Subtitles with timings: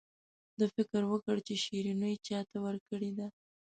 [0.59, 3.27] ده فکر وکړ چې شیرینو چاته ورکړې ده.